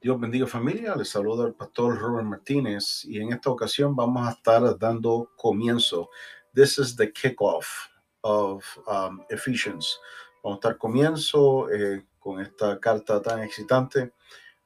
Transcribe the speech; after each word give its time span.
Dios 0.00 0.20
bendiga 0.20 0.46
familia, 0.46 0.94
les 0.94 1.08
saluda 1.08 1.44
el 1.44 1.54
pastor 1.54 1.98
Robert 1.98 2.24
Martínez 2.24 3.04
y 3.04 3.20
en 3.20 3.32
esta 3.32 3.50
ocasión 3.50 3.96
vamos 3.96 4.28
a 4.28 4.30
estar 4.30 4.78
dando 4.78 5.32
comienzo. 5.36 6.08
This 6.54 6.78
is 6.78 6.94
the 6.94 7.12
kickoff 7.12 7.88
of 8.20 8.64
um, 8.86 9.24
Ephesians. 9.28 9.98
Vamos 10.44 10.58
a 10.58 10.60
estar 10.60 10.78
comienzo 10.78 11.68
eh, 11.68 12.06
con 12.20 12.40
esta 12.40 12.78
carta 12.78 13.20
tan 13.20 13.42
excitante 13.42 14.12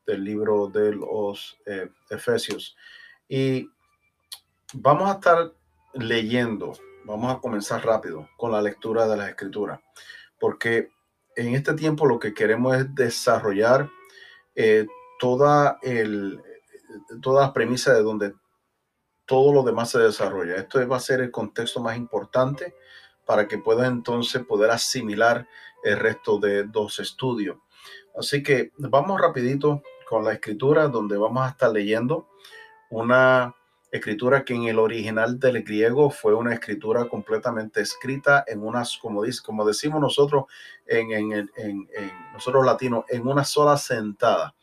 del 0.06 0.22
libro 0.22 0.66
de 0.66 0.96
los 0.96 1.58
eh, 1.64 1.88
Efesios. 2.10 2.76
Y 3.26 3.70
vamos 4.74 5.08
a 5.08 5.14
estar 5.14 5.50
leyendo, 5.94 6.74
vamos 7.06 7.34
a 7.34 7.40
comenzar 7.40 7.82
rápido 7.86 8.28
con 8.36 8.52
la 8.52 8.60
lectura 8.60 9.08
de 9.08 9.16
las 9.16 9.30
escrituras, 9.30 9.80
porque 10.38 10.90
en 11.36 11.54
este 11.54 11.72
tiempo 11.72 12.04
lo 12.04 12.18
que 12.18 12.34
queremos 12.34 12.76
es 12.76 12.94
desarrollar 12.94 13.88
eh, 14.54 14.86
toda, 15.22 15.78
el, 15.82 16.42
toda 17.20 17.46
la 17.46 17.52
premisa 17.52 17.94
de 17.94 18.02
donde 18.02 18.34
todo 19.24 19.54
lo 19.54 19.62
demás 19.62 19.90
se 19.90 20.00
desarrolla. 20.00 20.56
Esto 20.56 20.84
va 20.88 20.96
a 20.96 21.00
ser 21.00 21.20
el 21.20 21.30
contexto 21.30 21.78
más 21.78 21.96
importante 21.96 22.74
para 23.24 23.46
que 23.46 23.58
pueda 23.58 23.86
entonces 23.86 24.44
poder 24.44 24.72
asimilar 24.72 25.46
el 25.84 26.00
resto 26.00 26.40
de 26.40 26.64
dos 26.64 26.98
estudios. 26.98 27.56
Así 28.18 28.42
que 28.42 28.72
vamos 28.78 29.20
rapidito 29.20 29.84
con 30.08 30.24
la 30.24 30.32
escritura 30.32 30.88
donde 30.88 31.16
vamos 31.16 31.46
a 31.46 31.50
estar 31.50 31.70
leyendo 31.70 32.26
una 32.90 33.54
escritura 33.92 34.44
que 34.44 34.54
en 34.54 34.64
el 34.64 34.80
original 34.80 35.38
del 35.38 35.62
griego 35.62 36.10
fue 36.10 36.34
una 36.34 36.52
escritura 36.52 37.08
completamente 37.08 37.80
escrita 37.80 38.42
en 38.44 38.60
unas, 38.60 38.98
como, 38.98 39.22
dice, 39.22 39.40
como 39.44 39.64
decimos 39.64 40.00
nosotros 40.00 40.46
en, 40.84 41.12
en, 41.12 41.32
en, 41.32 41.48
en 41.56 42.12
nosotros 42.32 42.66
latinos, 42.66 43.04
en 43.08 43.24
una 43.24 43.44
sola 43.44 43.76
sentada. 43.76 44.56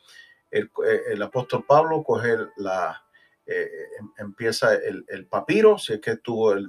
Eh, 0.51 0.67
el, 1.11 1.21
apóstol 1.21 1.63
Pablo 1.65 2.03
coge 2.03 2.35
la, 2.57 3.03
eh, 3.45 3.69
em, 3.99 4.11
empieza 4.17 4.73
el, 4.73 5.27
papiro, 5.27 5.77
si 5.77 5.93
es 5.93 6.01
que 6.01 6.17
tuvo 6.17 6.55
eh, 6.55 6.67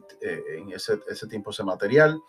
en 0.58 0.72
ese, 0.72 1.00
ese 1.08 1.26
tiempo 1.26 1.50
ese 1.50 1.64
material, 1.64 2.20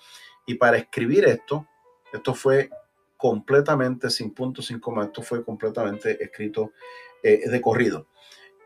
y 0.45 0.55
para 0.55 0.77
escribir 0.77 1.25
esto, 1.25 1.67
esto 2.13 2.33
fue 2.33 2.69
completamente 3.17 4.09
sin 4.09 4.33
puntos, 4.33 4.67
sin 4.67 4.79
coma, 4.79 5.05
esto 5.05 5.21
fue 5.21 5.43
completamente 5.43 6.23
escrito 6.23 6.71
de 7.21 7.61
corrido. 7.61 8.07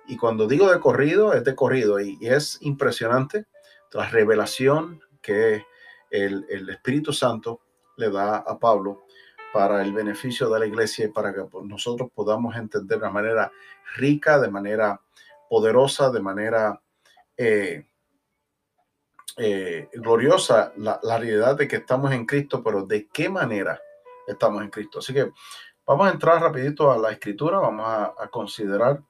Y 0.08 0.16
cuando 0.16 0.48
digo 0.48 0.72
de 0.72 0.80
corrido, 0.80 1.34
es 1.34 1.44
de 1.44 1.56
corrido, 1.56 2.00
y, 2.00 2.18
es 2.22 2.58
impresionante 2.62 3.46
la 3.92 4.08
revelación 4.08 5.02
que 5.22 5.66
el, 6.10 6.46
el 6.50 6.70
Espíritu 6.70 7.12
Santo 7.12 7.60
le 7.98 8.10
da 8.10 8.38
a 8.38 8.58
Pablo 8.58 9.05
para 9.56 9.82
el 9.82 9.94
beneficio 9.94 10.50
de 10.50 10.60
la 10.60 10.66
iglesia 10.66 11.06
y 11.06 11.08
para 11.08 11.34
que 11.34 11.44
pues, 11.44 11.64
nosotros 11.64 12.10
podamos 12.14 12.58
entender 12.58 13.00
de 13.00 13.10
manera 13.10 13.50
rica, 13.96 14.38
de 14.38 14.52
manera 14.52 15.00
poderosa, 15.50 16.12
de 16.12 16.20
manera 16.20 16.82
eh, 17.38 17.86
eh, 19.38 19.88
gloriosa 19.94 20.74
la, 20.76 21.00
realidad 21.02 21.56
de 21.56 21.70
que 21.70 21.78
estamos 21.78 22.12
en 22.12 22.26
Cristo, 22.26 22.62
pero 22.62 22.86
de 22.86 23.08
qué 23.08 23.30
manera 23.30 23.80
estamos 24.28 24.62
en 24.62 24.70
Cristo. 24.70 25.00
Así 25.00 25.14
que 25.14 25.32
vamos 25.86 26.10
a 26.10 26.12
entrar 26.12 26.42
rapidito 26.42 26.92
a 26.92 26.98
la 26.98 27.14
escritura, 27.14 27.58
vamos 27.58 27.88
a, 27.88 28.14
a 28.20 28.28
considerar 28.28 29.02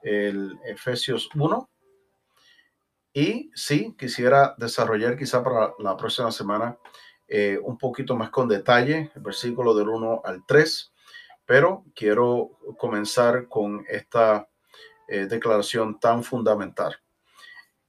el 0.00 0.58
Efesios 0.64 1.28
1. 1.34 1.68
Y 3.12 3.50
sí, 3.54 3.94
quisiera 3.98 4.54
desarrollar 4.56 5.18
quizá 5.18 5.44
para 5.44 5.74
la 5.80 5.98
próxima 5.98 6.32
semana 6.32 6.78
eh, 7.34 7.58
un 7.62 7.78
poquito 7.78 8.14
más 8.14 8.28
con 8.28 8.46
detalle, 8.46 9.10
el 9.14 9.22
versículo 9.22 9.72
del 9.72 9.88
1 9.88 10.20
al 10.22 10.44
3, 10.44 10.92
pero 11.46 11.86
quiero 11.94 12.58
comenzar 12.76 13.48
con 13.48 13.86
esta 13.88 14.50
eh, 15.08 15.24
declaración 15.24 15.98
tan 15.98 16.22
fundamental. 16.22 16.94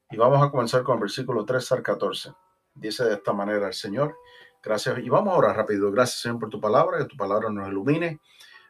Y 0.10 0.16
vamos 0.16 0.42
a 0.42 0.50
comenzar 0.50 0.84
con 0.84 0.94
el 0.96 1.02
versículo 1.02 1.44
3 1.44 1.74
al 1.74 1.84
14. 1.84 2.32
Dice 2.74 3.04
de 3.04 3.16
esta 3.16 3.34
manera 3.34 3.68
el 3.68 3.74
Señor, 3.74 4.16
gracias, 4.64 5.00
y 5.00 5.10
vamos 5.10 5.34
a 5.34 5.38
orar 5.40 5.58
rápido, 5.58 5.92
gracias 5.92 6.22
Señor 6.22 6.40
por 6.40 6.50
tu 6.50 6.62
palabra, 6.62 7.00
que 7.00 7.06
tu 7.06 7.18
palabra 7.18 7.50
nos 7.50 7.68
ilumine, 7.68 8.22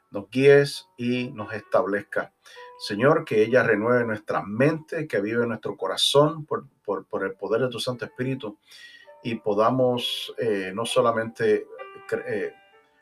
nos 0.09 0.27
guíes 0.31 0.87
y 0.97 1.29
nos 1.33 1.53
establezca. 1.53 2.33
Señor, 2.79 3.25
que 3.25 3.43
ella 3.43 3.61
renueve 3.61 4.05
nuestra 4.05 4.41
mente, 4.41 5.07
que 5.07 5.21
vive 5.21 5.45
nuestro 5.45 5.77
corazón 5.77 6.47
por, 6.47 6.65
por, 6.83 7.05
por 7.05 7.23
el 7.23 7.35
poder 7.35 7.61
de 7.61 7.69
tu 7.69 7.79
Santo 7.79 8.05
Espíritu 8.05 8.57
y 9.23 9.35
podamos 9.35 10.33
eh, 10.37 10.71
no 10.73 10.85
solamente 10.85 11.67
eh, 12.27 12.53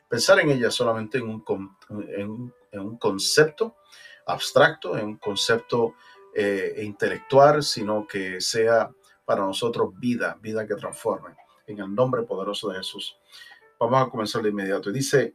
pensar 0.08 0.38
en 0.40 0.50
ella 0.50 0.70
solamente 0.70 1.18
en 1.18 1.28
un, 1.28 1.44
en, 2.16 2.52
un, 2.80 2.96
concepto 2.96 3.76
abstracto, 4.26 4.96
en 4.96 5.06
un 5.06 5.16
concepto 5.16 5.94
eh, 6.34 6.80
intelectual, 6.82 7.62
sino 7.62 8.06
que 8.06 8.40
sea 8.40 8.90
para 9.24 9.42
nosotros 9.42 9.90
vida, 9.98 10.38
vida 10.40 10.66
que 10.66 10.76
transforme. 10.76 11.36
En 11.66 11.78
el 11.78 11.94
nombre 11.94 12.22
poderoso 12.22 12.70
de 12.70 12.78
Jesús. 12.78 13.16
Vamos 13.78 14.06
a 14.06 14.10
comenzar 14.10 14.42
de 14.42 14.50
inmediato. 14.50 14.90
Dice, 14.90 15.34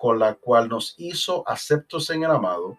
con 0.00 0.18
la 0.18 0.34
cual 0.34 0.70
nos 0.70 0.94
hizo 0.96 1.46
aceptos 1.46 2.08
en 2.08 2.24
el 2.24 2.30
amado, 2.30 2.78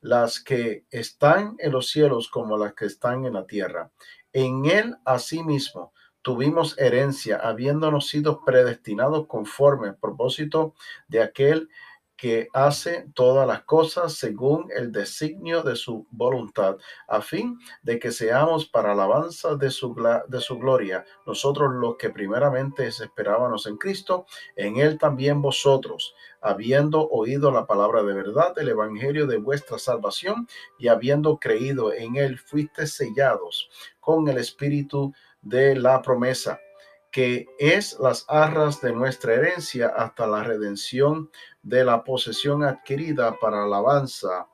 las 0.00 0.40
que 0.40 0.84
están 0.90 1.56
en 1.58 1.72
los 1.72 1.88
cielos 1.88 2.28
como 2.28 2.56
las 2.56 2.74
que 2.74 2.86
están 2.86 3.24
en 3.24 3.34
la 3.34 3.46
tierra. 3.46 3.90
En 4.32 4.66
él 4.66 4.96
asimismo 5.04 5.92
tuvimos 6.22 6.78
herencia, 6.78 7.36
habiéndonos 7.36 8.08
sido 8.08 8.44
predestinados 8.44 9.26
conforme 9.26 9.88
al 9.88 9.96
propósito 9.96 10.74
de 11.08 11.22
aquel 11.22 11.68
que 12.20 12.48
hace 12.52 13.06
todas 13.14 13.48
las 13.48 13.62
cosas 13.62 14.12
según 14.12 14.68
el 14.76 14.92
designio 14.92 15.62
de 15.62 15.74
su 15.74 16.06
voluntad, 16.10 16.76
a 17.08 17.22
fin 17.22 17.58
de 17.82 17.98
que 17.98 18.12
seamos 18.12 18.66
para 18.66 18.92
alabanza 18.92 19.56
de 19.56 19.70
su, 19.70 19.96
de 20.28 20.40
su 20.42 20.58
gloria, 20.58 21.06
nosotros 21.26 21.72
los 21.72 21.96
que 21.96 22.10
primeramente 22.10 22.86
esperábamos 22.88 23.66
en 23.66 23.78
Cristo, 23.78 24.26
en 24.54 24.76
él 24.76 24.98
también 24.98 25.40
vosotros, 25.40 26.14
habiendo 26.42 27.08
oído 27.08 27.50
la 27.50 27.66
palabra 27.66 28.02
de 28.02 28.12
verdad, 28.12 28.52
el 28.58 28.68
evangelio 28.68 29.26
de 29.26 29.38
vuestra 29.38 29.78
salvación, 29.78 30.46
y 30.78 30.88
habiendo 30.88 31.38
creído 31.38 31.90
en 31.94 32.16
él, 32.16 32.38
fuiste 32.38 32.86
sellados 32.86 33.70
con 33.98 34.28
el 34.28 34.36
espíritu 34.36 35.14
de 35.40 35.74
la 35.74 36.02
promesa 36.02 36.60
que 37.10 37.48
es 37.58 37.98
las 37.98 38.24
arras 38.28 38.80
de 38.80 38.92
nuestra 38.92 39.34
herencia 39.34 39.88
hasta 39.88 40.26
la 40.26 40.44
redención 40.44 41.30
de 41.62 41.84
la 41.84 42.04
posesión 42.04 42.62
adquirida 42.62 43.36
para 43.38 43.64
alabanza 43.64 44.46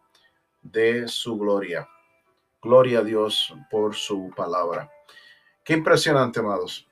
de 0.63 1.07
su 1.07 1.37
gloria. 1.37 1.89
Gloria 2.63 3.01
a 3.01 3.03
Dios 3.03 3.55
por 3.71 3.95
su 3.95 4.31
palabra. 4.35 4.91
Qué 5.63 5.75
impresionante, 5.75 6.41
amados. 6.41 6.89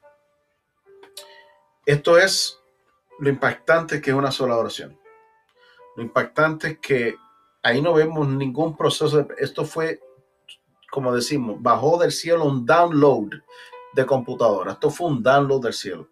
Esto 1.87 2.19
es 2.19 2.61
lo 3.19 3.29
impactante 3.29 4.01
que 4.01 4.11
es 4.11 4.17
una 4.17 4.31
sola 4.31 4.57
oración. 4.57 4.99
Lo 5.97 6.03
impactante 6.03 6.69
es 6.69 6.79
que 6.79 7.17
ahí 7.63 7.81
no 7.81 7.95
vemos 7.95 8.29
ningún 8.29 8.77
proceso. 8.77 9.27
esto 9.39 9.65
fue, 9.65 10.01
como 10.91 11.15
decimos, 11.15 11.61
bajó 11.61 11.99
del 11.99 12.13
cielo 12.13 12.45
un 12.45 12.67
download 12.67 13.31
de 13.95 14.07
computadora. 14.07 14.73
Esto 14.73 14.91
fue 14.91 15.09
un 15.09 15.23
download 15.23 15.63
del 15.63 15.73
cielo. 15.73 16.09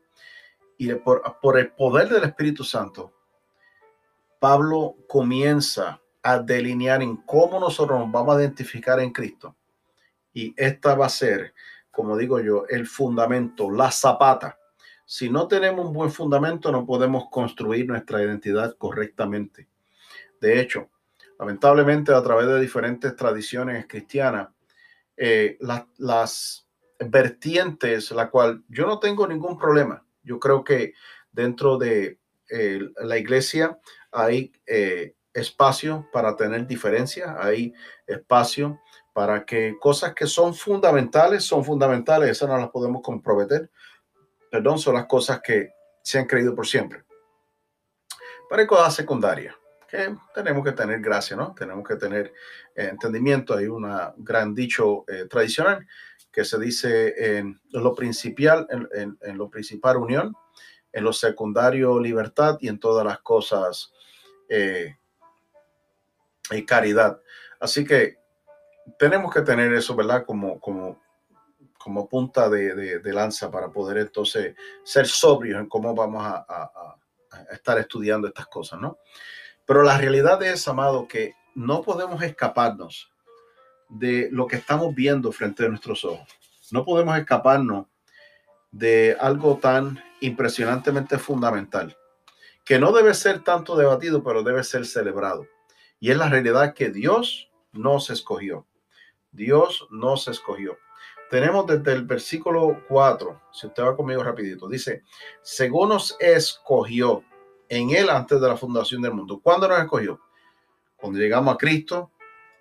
Y 0.78 0.92
por, 0.94 1.58
el 1.58 1.70
poder 1.72 2.08
del 2.08 2.24
Espíritu 2.24 2.64
Santo, 2.64 3.12
Pablo 4.38 4.96
comienza 5.08 6.00
a 6.22 6.38
delinear 6.38 7.02
en 7.02 7.16
cómo 7.16 7.60
nosotros 7.60 7.98
nos 7.98 8.10
vamos 8.10 8.36
a 8.36 8.40
identificar 8.40 9.00
en 9.00 9.12
Cristo 9.12 9.56
Y 10.32 10.54
esta 10.56 10.94
va 10.94 11.06
a 11.06 11.10
ser, 11.10 11.54
como 11.90 12.16
digo 12.16 12.40
yo, 12.40 12.64
el 12.68 12.86
fundamento, 12.86 13.70
la 13.70 13.90
zapata. 13.90 14.58
Si 15.04 15.28
no 15.28 15.46
tenemos 15.46 15.86
un 15.86 15.92
buen 15.92 16.10
fundamento, 16.10 16.72
no 16.72 16.86
podemos 16.86 17.28
construir 17.30 17.86
nuestra 17.86 18.22
identidad 18.22 18.74
correctamente. 18.76 19.68
De 20.40 20.60
hecho, 20.60 20.88
lamentablemente 21.38 22.12
a 22.14 22.22
través 22.22 22.46
de 22.46 22.60
diferentes 22.60 23.14
tradiciones 23.14 23.86
cristianas, 23.86 24.48
eh, 25.16 25.58
las 25.60 26.66
vertientes, 27.08 28.10
la 28.10 28.30
cual 28.30 28.62
yo 28.68 28.86
no 28.86 28.98
tengo 28.98 29.26
ningún 29.26 29.58
problema. 29.58 30.04
Yo 30.22 30.38
creo 30.38 30.64
que 30.64 30.94
dentro 31.32 31.78
de 31.78 32.18
eh, 32.50 32.80
la 33.02 33.16
iglesia 33.16 33.78
hay 34.10 34.52
eh, 34.66 35.14
espacio 35.32 36.06
para 36.12 36.36
tener 36.36 36.66
diferencias, 36.66 37.34
hay 37.38 37.72
espacio 38.06 38.78
para 39.14 39.44
que 39.44 39.76
cosas 39.80 40.14
que 40.14 40.26
son 40.26 40.54
fundamentales 40.54 41.44
son 41.44 41.64
fundamentales, 41.64 42.30
esas 42.30 42.48
no 42.48 42.58
las 42.58 42.70
podemos 42.70 43.02
comprometer, 43.02 43.70
perdón, 44.50 44.78
son 44.78 44.94
las 44.94 45.06
cosas 45.06 45.40
que 45.42 45.70
se 46.02 46.18
han 46.18 46.26
creído 46.26 46.54
por 46.54 46.66
siempre. 46.66 47.04
Hay 48.50 48.66
cosas 48.66 48.94
secundarias 48.94 49.54
que 49.88 50.14
tenemos 50.34 50.62
que 50.62 50.72
tener 50.72 51.00
gracia, 51.00 51.36
¿no? 51.36 51.54
Tenemos 51.54 51.86
que 51.88 51.96
tener 51.96 52.34
eh, 52.74 52.88
entendimiento. 52.90 53.54
Hay 53.56 53.66
un 53.66 53.86
gran 54.18 54.54
dicho 54.54 55.04
tradicional 55.30 55.86
que 56.32 56.44
se 56.44 56.58
dice 56.58 57.36
en 57.38 57.60
lo 57.70 57.94
principal, 57.94 58.66
en, 58.70 59.36
lo 59.36 59.50
principal 59.50 59.98
unión, 59.98 60.34
en 60.92 61.04
lo 61.04 61.12
secundario 61.12 62.00
libertad 62.00 62.56
y 62.60 62.68
en 62.68 62.80
todas 62.80 63.04
las 63.04 63.20
cosas 63.20 63.92
eh, 64.48 64.96
y 66.50 66.64
caridad. 66.64 67.20
Así 67.60 67.84
que 67.84 68.16
tenemos 68.98 69.32
que 69.32 69.42
tener 69.42 69.72
eso, 69.74 69.94
¿verdad? 69.94 70.24
Como, 70.24 70.58
como, 70.58 71.00
como 71.78 72.08
punta 72.08 72.48
de, 72.48 73.00
lanza 73.04 73.50
para 73.50 73.70
poder 73.70 73.98
entonces 73.98 74.56
ser 74.84 75.06
sobrios 75.06 75.60
en 75.60 75.68
cómo 75.68 75.94
vamos 75.94 76.24
a, 76.24 76.46
a, 76.48 76.96
estar 77.50 77.78
estudiando 77.78 78.28
estas 78.28 78.46
cosas, 78.46 78.80
¿no? 78.80 78.98
Pero 79.66 79.82
la 79.82 79.96
realidad 79.98 80.42
es, 80.42 80.66
amado, 80.66 81.06
que 81.06 81.34
no 81.54 81.82
podemos 81.82 82.22
escaparnos 82.22 83.11
de 83.92 84.28
lo 84.32 84.46
que 84.46 84.56
estamos 84.56 84.94
viendo 84.94 85.30
frente 85.32 85.64
a 85.64 85.68
nuestros 85.68 86.04
ojos. 86.04 86.26
No 86.70 86.84
podemos 86.84 87.16
escaparnos 87.18 87.86
de 88.70 89.16
algo 89.20 89.58
tan 89.58 90.02
impresionantemente 90.20 91.18
fundamental, 91.18 91.96
que 92.64 92.78
no 92.78 92.92
debe 92.92 93.12
ser 93.12 93.44
tanto 93.44 93.76
debatido, 93.76 94.24
pero 94.24 94.42
debe 94.42 94.64
ser 94.64 94.86
celebrado. 94.86 95.46
Y 96.00 96.10
es 96.10 96.16
la 96.16 96.28
realidad 96.28 96.74
que 96.74 96.90
Dios 96.90 97.50
nos 97.72 98.08
escogió. 98.08 98.66
Dios 99.30 99.86
nos 99.90 100.26
escogió. 100.26 100.78
Tenemos 101.28 101.66
desde 101.66 101.92
el 101.92 102.04
versículo 102.04 102.82
4, 102.88 103.42
si 103.52 103.66
usted 103.66 103.82
va 103.82 103.96
conmigo 103.96 104.22
rapidito, 104.22 104.68
dice, 104.68 105.02
según 105.42 105.90
nos 105.90 106.16
escogió 106.20 107.24
en 107.68 107.90
él 107.90 108.10
antes 108.10 108.40
de 108.40 108.48
la 108.48 108.56
fundación 108.56 109.02
del 109.02 109.14
mundo. 109.14 109.40
¿Cuándo 109.42 109.68
nos 109.68 109.80
escogió? 109.80 110.20
Cuando 110.96 111.18
llegamos 111.18 111.54
a 111.54 111.58
Cristo, 111.58 112.10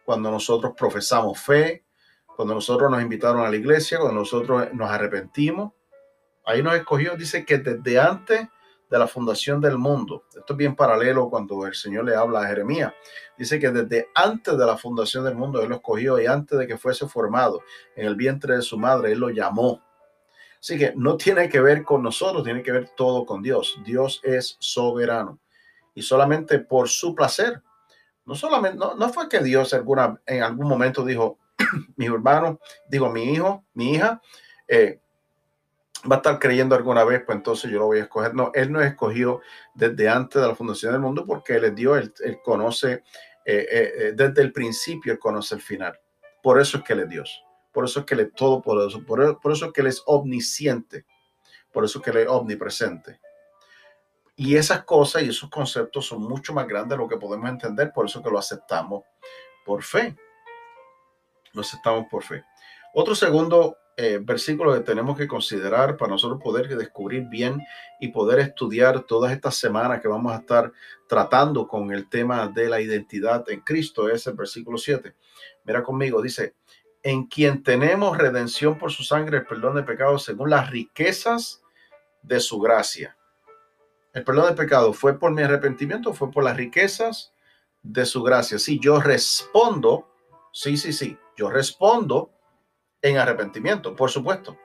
cuando 0.05 0.31
nosotros 0.31 0.73
profesamos 0.77 1.39
fe, 1.39 1.85
cuando 2.35 2.53
nosotros 2.55 2.89
nos 2.89 3.01
invitaron 3.01 3.45
a 3.45 3.49
la 3.49 3.55
iglesia, 3.55 3.99
cuando 3.99 4.19
nosotros 4.19 4.73
nos 4.73 4.89
arrepentimos, 4.89 5.73
ahí 6.45 6.63
nos 6.63 6.75
escogió, 6.75 7.15
dice 7.15 7.45
que 7.45 7.57
desde 7.57 7.99
antes 7.99 8.47
de 8.89 8.99
la 8.99 9.07
fundación 9.07 9.61
del 9.61 9.77
mundo, 9.77 10.25
esto 10.35 10.53
es 10.53 10.57
bien 10.57 10.75
paralelo 10.75 11.29
cuando 11.29 11.65
el 11.65 11.73
Señor 11.73 12.05
le 12.05 12.15
habla 12.15 12.41
a 12.41 12.47
Jeremías, 12.47 12.93
dice 13.37 13.57
que 13.57 13.69
desde 13.69 14.09
antes 14.13 14.57
de 14.57 14.65
la 14.65 14.75
fundación 14.75 15.23
del 15.23 15.35
mundo 15.35 15.61
Él 15.61 15.69
lo 15.69 15.75
escogió 15.75 16.19
y 16.19 16.25
antes 16.25 16.59
de 16.59 16.67
que 16.67 16.77
fuese 16.77 17.07
formado 17.07 17.61
en 17.95 18.05
el 18.05 18.15
vientre 18.15 18.55
de 18.55 18.61
su 18.61 18.77
madre, 18.77 19.13
Él 19.13 19.19
lo 19.19 19.29
llamó. 19.29 19.81
Así 20.59 20.77
que 20.77 20.93
no 20.95 21.17
tiene 21.17 21.49
que 21.49 21.59
ver 21.61 21.83
con 21.83 22.03
nosotros, 22.03 22.43
tiene 22.43 22.61
que 22.61 22.71
ver 22.71 22.89
todo 22.95 23.25
con 23.25 23.41
Dios. 23.41 23.79
Dios 23.83 24.19
es 24.23 24.57
soberano 24.59 25.39
y 25.95 26.01
solamente 26.01 26.59
por 26.59 26.87
su 26.87 27.15
placer. 27.15 27.61
No 28.25 28.35
solamente, 28.35 28.77
no, 28.77 28.95
no 28.95 29.09
fue 29.11 29.27
que 29.27 29.39
Dios 29.39 29.73
alguna, 29.73 30.19
en 30.25 30.43
algún 30.43 30.67
momento 30.67 31.03
dijo, 31.03 31.39
mi 31.95 32.05
hermano, 32.05 32.59
digo, 32.87 33.09
mi 33.09 33.23
hijo, 33.33 33.65
mi 33.73 33.93
hija, 33.93 34.21
eh, 34.67 34.99
va 36.09 36.15
a 36.15 36.19
estar 36.19 36.39
creyendo 36.39 36.75
alguna 36.75 37.03
vez, 37.03 37.23
pues 37.25 37.35
entonces 37.35 37.69
yo 37.69 37.79
lo 37.79 37.87
voy 37.87 37.99
a 37.99 38.03
escoger. 38.03 38.33
No, 38.33 38.51
él 38.53 38.71
no 38.71 38.81
escogió 38.81 39.41
desde 39.73 40.09
antes 40.09 40.41
de 40.41 40.47
la 40.47 40.55
fundación 40.55 40.93
del 40.93 41.01
mundo 41.01 41.25
porque 41.25 41.55
él 41.55 41.65
es 41.65 41.75
Dios, 41.75 42.11
él, 42.23 42.39
conoce 42.43 43.03
eh, 43.45 43.67
eh, 43.71 44.13
desde 44.15 44.41
el 44.41 44.51
principio, 44.51 45.13
él 45.13 45.19
conoce 45.19 45.55
el 45.55 45.61
final. 45.61 45.99
Por 46.41 46.59
eso 46.59 46.77
es 46.77 46.83
que 46.83 46.93
él 46.93 47.01
es 47.01 47.09
Dios. 47.09 47.43
Por 47.71 47.85
eso 47.85 48.01
es 48.01 48.05
que 48.05 48.15
él 48.15 48.21
es 48.21 48.33
todopoderoso. 48.33 49.05
Por, 49.05 49.39
por 49.39 49.51
eso 49.51 49.67
es 49.67 49.73
que 49.73 49.81
él 49.81 49.87
es 49.87 50.01
omnisciente. 50.05 51.05
Por 51.71 51.85
eso 51.85 51.99
es 51.99 52.05
que 52.05 52.11
él 52.11 52.17
es 52.17 52.27
omnipresente. 52.27 53.19
Y 54.43 54.55
esas 54.55 54.85
cosas 54.85 55.21
y 55.21 55.29
esos 55.29 55.51
conceptos 55.51 56.07
son 56.07 56.23
mucho 56.23 56.51
más 56.51 56.67
grandes 56.67 56.97
de 56.97 57.03
lo 57.03 57.07
que 57.07 57.17
podemos 57.17 57.47
entender. 57.47 57.93
Por 57.93 58.07
eso 58.07 58.23
que 58.23 58.31
lo 58.31 58.39
aceptamos 58.39 59.03
por 59.63 59.83
fe. 59.83 60.15
Lo 61.53 61.61
aceptamos 61.61 62.07
por 62.09 62.23
fe. 62.23 62.43
Otro 62.95 63.13
segundo 63.13 63.77
eh, 63.95 64.17
versículo 64.19 64.73
que 64.73 64.79
tenemos 64.79 65.15
que 65.15 65.27
considerar 65.27 65.95
para 65.95 66.13
nosotros 66.13 66.41
poder 66.41 66.75
descubrir 66.75 67.27
bien 67.29 67.61
y 67.99 68.07
poder 68.07 68.39
estudiar 68.39 69.01
todas 69.01 69.31
estas 69.31 69.57
semanas 69.57 70.01
que 70.01 70.07
vamos 70.07 70.33
a 70.33 70.37
estar 70.37 70.71
tratando 71.07 71.67
con 71.67 71.91
el 71.91 72.09
tema 72.09 72.47
de 72.47 72.67
la 72.67 72.81
identidad 72.81 73.47
en 73.47 73.59
Cristo 73.59 74.09
es 74.09 74.25
el 74.25 74.33
versículo 74.33 74.79
7. 74.79 75.13
Mira 75.65 75.83
conmigo, 75.83 76.19
dice, 76.19 76.55
en 77.03 77.27
quien 77.27 77.61
tenemos 77.61 78.17
redención 78.17 78.79
por 78.79 78.91
su 78.91 79.03
sangre, 79.03 79.37
el 79.37 79.45
perdón 79.45 79.75
de 79.75 79.83
pecados 79.83 80.23
según 80.23 80.49
las 80.49 80.71
riquezas 80.71 81.61
de 82.23 82.39
su 82.39 82.59
gracia. 82.59 83.15
El 84.13 84.23
perdón 84.23 84.47
de 84.47 84.61
pecado 84.61 84.93
fue 84.93 85.17
por 85.17 85.31
mi 85.31 85.41
arrepentimiento, 85.41 86.13
fue 86.13 86.31
por 86.31 86.43
las 86.43 86.57
riquezas 86.57 87.33
de 87.81 88.05
su 88.05 88.21
gracia. 88.23 88.59
Si 88.59 88.79
yo 88.79 88.99
respondo, 88.99 90.09
sí, 90.51 90.75
sí, 90.77 90.91
sí, 90.91 91.17
yo 91.37 91.49
respondo 91.49 92.31
en 93.01 93.17
arrepentimiento, 93.17 93.95
por 93.95 94.11
supuesto. 94.11 94.57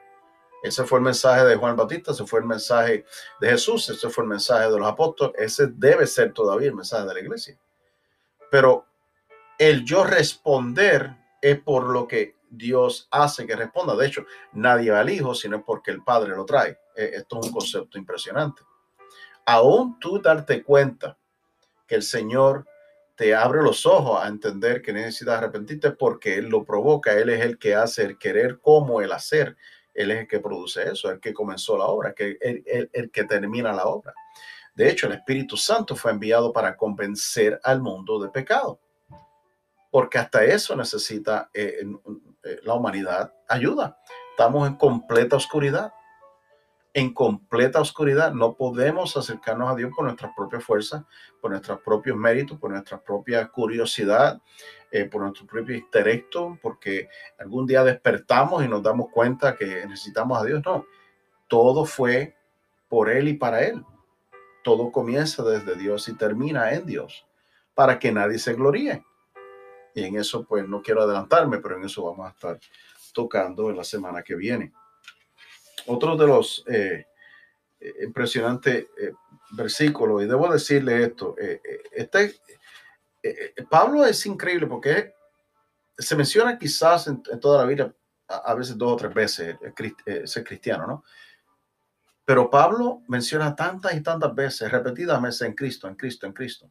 Ese 0.62 0.84
fue 0.84 0.98
el 0.98 1.04
mensaje 1.04 1.44
de 1.44 1.56
Juan 1.56 1.76
Bautista, 1.76 2.10
ese 2.10 2.26
fue 2.26 2.40
el 2.40 2.46
mensaje 2.46 3.04
de 3.40 3.48
Jesús, 3.48 3.88
ese 3.88 4.10
fue 4.10 4.24
el 4.24 4.30
mensaje 4.30 4.68
de 4.68 4.78
los 4.78 4.88
apóstoles, 4.88 5.34
ese 5.38 5.68
debe 5.68 6.06
ser 6.06 6.32
todavía 6.32 6.68
el 6.68 6.74
mensaje 6.74 7.06
de 7.06 7.14
la 7.14 7.20
iglesia. 7.20 7.58
Pero 8.50 8.84
el 9.58 9.84
yo 9.84 10.02
responder 10.02 11.16
es 11.40 11.60
por 11.60 11.84
lo 11.84 12.08
que 12.08 12.36
Dios 12.50 13.06
hace 13.10 13.46
que 13.46 13.54
responda. 13.54 13.94
De 13.94 14.06
hecho, 14.06 14.24
nadie 14.52 14.90
va 14.90 15.00
al 15.00 15.10
Hijo, 15.10 15.34
sino 15.34 15.64
porque 15.64 15.90
el 15.90 16.02
Padre 16.02 16.34
lo 16.34 16.44
trae. 16.44 16.78
E, 16.96 17.12
esto 17.14 17.38
es 17.40 17.46
un 17.46 17.52
concepto 17.52 17.98
impresionante. 17.98 18.62
Aún 19.46 19.98
tú 20.00 20.20
darte 20.20 20.62
cuenta 20.64 21.16
que 21.86 21.94
el 21.94 22.02
Señor 22.02 22.66
te 23.16 23.34
abre 23.34 23.62
los 23.62 23.86
ojos 23.86 24.22
a 24.22 24.28
entender 24.28 24.82
que 24.82 24.92
necesitas 24.92 25.38
arrepentirte 25.38 25.92
porque 25.92 26.36
Él 26.36 26.46
lo 26.48 26.64
provoca, 26.64 27.14
Él 27.14 27.30
es 27.30 27.40
el 27.40 27.58
que 27.58 27.74
hace 27.74 28.02
el 28.02 28.18
querer 28.18 28.60
como 28.60 29.00
el 29.00 29.12
hacer, 29.12 29.56
Él 29.94 30.10
es 30.10 30.20
el 30.20 30.28
que 30.28 30.40
produce 30.40 30.90
eso, 30.90 31.10
el 31.10 31.20
que 31.20 31.32
comenzó 31.32 31.78
la 31.78 31.86
obra, 31.86 32.12
que 32.12 32.36
el, 32.40 32.90
el, 32.92 33.10
que 33.10 33.24
termina 33.24 33.72
la 33.72 33.86
obra. 33.86 34.12
De 34.74 34.90
hecho, 34.90 35.06
el 35.06 35.14
Espíritu 35.14 35.56
Santo 35.56 35.96
fue 35.96 36.10
enviado 36.10 36.52
para 36.52 36.76
convencer 36.76 37.58
al 37.62 37.80
mundo 37.80 38.20
de 38.20 38.28
pecado, 38.28 38.78
porque 39.90 40.18
hasta 40.18 40.44
eso 40.44 40.76
necesita 40.76 41.48
eh, 41.54 41.78
eh, 42.44 42.60
la 42.64 42.74
humanidad 42.74 43.32
ayuda. 43.48 43.96
Estamos 44.32 44.68
en 44.68 44.74
completa 44.74 45.36
oscuridad 45.36 45.92
en 46.96 47.12
completa 47.12 47.78
oscuridad. 47.78 48.32
No 48.32 48.54
podemos 48.54 49.18
acercarnos 49.18 49.70
a 49.70 49.74
Dios 49.74 49.92
por 49.94 50.06
nuestras 50.06 50.32
propias 50.34 50.64
fuerzas, 50.64 51.04
por 51.42 51.50
nuestros 51.50 51.78
propios 51.82 52.16
méritos, 52.16 52.58
por 52.58 52.70
nuestra 52.70 52.98
propia 52.98 53.48
curiosidad, 53.48 54.40
eh, 54.90 55.04
por 55.04 55.20
nuestro 55.20 55.46
propio 55.46 55.76
intelecto, 55.76 56.58
porque 56.62 57.10
algún 57.38 57.66
día 57.66 57.84
despertamos 57.84 58.64
y 58.64 58.68
nos 58.68 58.82
damos 58.82 59.10
cuenta 59.10 59.56
que 59.56 59.86
necesitamos 59.86 60.40
a 60.40 60.44
Dios. 60.46 60.62
No, 60.64 60.86
todo 61.48 61.84
fue 61.84 62.34
por 62.88 63.10
Él 63.10 63.28
y 63.28 63.34
para 63.34 63.62
Él. 63.62 63.84
Todo 64.64 64.90
comienza 64.90 65.42
desde 65.42 65.76
Dios 65.76 66.08
y 66.08 66.14
termina 66.14 66.72
en 66.72 66.86
Dios, 66.86 67.26
para 67.74 67.98
que 67.98 68.10
nadie 68.10 68.38
se 68.38 68.54
gloríe. 68.54 69.04
Y 69.94 70.02
en 70.02 70.16
eso, 70.16 70.46
pues, 70.46 70.66
no 70.66 70.80
quiero 70.80 71.02
adelantarme, 71.02 71.58
pero 71.58 71.76
en 71.76 71.84
eso 71.84 72.04
vamos 72.04 72.26
a 72.26 72.30
estar 72.30 72.58
tocando 73.12 73.68
en 73.68 73.76
la 73.76 73.84
semana 73.84 74.22
que 74.22 74.34
viene. 74.34 74.72
Otro 75.86 76.16
de 76.16 76.26
los 76.26 76.64
eh, 76.66 77.06
eh, 77.80 77.94
impresionantes 78.04 78.86
eh, 78.98 79.12
versículos, 79.52 80.22
y 80.22 80.26
debo 80.26 80.52
decirle 80.52 81.04
esto, 81.04 81.36
este, 81.92 82.40
Pablo 83.70 84.04
es 84.04 84.24
increíble 84.26 84.66
porque 84.66 85.14
se 85.96 86.16
menciona 86.16 86.58
quizás 86.58 87.06
en, 87.06 87.22
toda 87.40 87.62
la 87.62 87.68
vida, 87.68 87.94
a, 88.28 88.54
veces 88.54 88.76
dos 88.76 88.92
o 88.92 88.96
tres 88.96 89.14
veces, 89.14 89.56
ser 90.24 90.44
cristiano, 90.44 90.86
¿no? 90.86 91.04
Pero 92.24 92.50
Pablo 92.50 93.02
menciona 93.06 93.54
tantas 93.54 93.94
y 93.94 94.02
tantas 94.02 94.34
veces, 94.34 94.70
repetidas 94.70 95.22
veces 95.22 95.42
en 95.42 95.54
Cristo, 95.54 95.86
en 95.86 95.94
Cristo, 95.94 96.26
en 96.26 96.32
Cristo. 96.32 96.70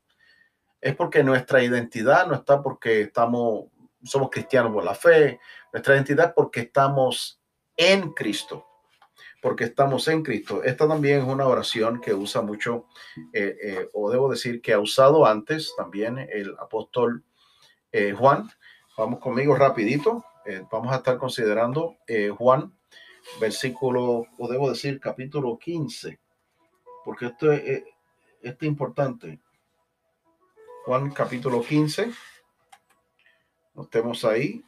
Es 0.81 0.95
porque 0.95 1.23
nuestra 1.23 1.63
identidad 1.63 2.27
no 2.27 2.35
está 2.35 2.61
porque 2.61 3.01
estamos 3.01 3.65
somos 4.05 4.29
cristianos 4.29 4.71
por 4.71 4.83
la 4.83 4.95
fe, 4.95 5.39
nuestra 5.73 5.95
identidad 5.95 6.33
porque 6.35 6.61
estamos 6.61 7.41
en 7.75 8.13
Cristo, 8.13 8.65
porque 9.45 9.65
estamos 9.65 10.07
en 10.07 10.23
Cristo. 10.23 10.63
Esta 10.63 10.87
también 10.87 11.19
es 11.19 11.23
una 11.23 11.45
oración 11.45 12.01
que 12.01 12.15
usa 12.15 12.41
mucho, 12.41 12.87
eh, 13.31 13.55
eh, 13.61 13.89
o 13.93 14.09
debo 14.09 14.27
decir 14.27 14.59
que 14.59 14.73
ha 14.73 14.79
usado 14.79 15.23
antes 15.23 15.71
también 15.77 16.17
el 16.17 16.55
apóstol 16.57 17.23
eh, 17.91 18.13
Juan. 18.13 18.49
Vamos 18.97 19.19
conmigo 19.19 19.53
rapidito. 19.53 20.25
vamos 20.71 20.91
a 20.91 20.95
estar 20.95 21.19
considerando 21.19 21.95
Juan, 22.39 22.75
versículo, 23.39 24.25
o 24.35 24.47
debo 24.47 24.67
decir 24.71 24.99
capítulo 24.99 25.59
15, 25.59 26.19
porque 27.03 27.27
esto 27.27 27.51
es, 27.51 27.83
esto 28.41 28.65
es 28.65 28.67
importante. 28.67 29.39
Juan 30.85 31.11
capítulo 31.11 31.61
15. 31.61 32.11
Notemos 33.75 34.25
ahí. 34.25 34.65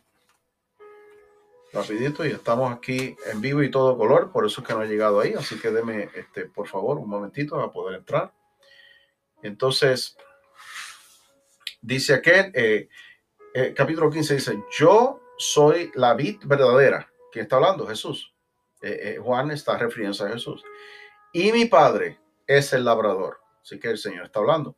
Rapidito, 1.77 2.25
y 2.25 2.31
estamos 2.31 2.75
aquí 2.75 3.15
en 3.31 3.39
vivo 3.39 3.62
y 3.62 3.69
todo 3.69 3.96
color, 3.96 4.31
por 4.31 4.43
eso 4.48 4.62
es 4.62 4.67
que 4.67 4.74
no 4.74 4.81
he 4.81 4.88
llegado 4.88 5.19
ahí. 5.19 5.34
Así 5.34 5.60
que 5.60 5.69
deme, 5.69 6.10
este, 6.15 6.46
por 6.46 6.67
favor, 6.67 6.98
un 6.98 7.07
momentito 7.07 7.62
a 7.62 7.72
poder 7.72 8.00
entrar. 8.00 8.34
Entonces, 9.43 10.17
dice 11.79 12.15
aquel, 12.15 12.51
eh, 12.55 12.89
eh, 13.53 13.75
capítulo 13.77 14.10
15 14.10 14.34
dice, 14.34 14.63
yo 14.75 15.22
soy 15.38 15.91
la 15.93 16.15
vid 16.15 16.39
verdadera. 16.46 17.07
¿Quién 17.31 17.43
está 17.43 17.57
hablando? 17.57 17.86
Jesús. 17.86 18.34
Eh, 18.81 19.19
Juan 19.22 19.51
está 19.51 19.77
refiriéndose 19.77 20.24
a 20.24 20.29
Jesús. 20.29 20.63
Y 21.31 21.51
mi 21.51 21.65
padre 21.65 22.19
es 22.48 22.74
el 22.74 22.86
labrador. 22.86 23.39
Así 23.62 23.79
que 23.79 23.91
el 23.91 24.00
Señor 24.00 24.25
está 24.25 24.39
hablando. 24.39 24.77